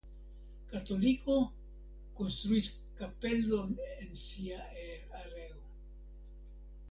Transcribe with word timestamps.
Katoliko 0.69 1.33
konstruis 2.19 2.69
kapelon 3.01 3.75
en 3.97 4.17
sia 4.29 4.63
areo. 5.19 5.61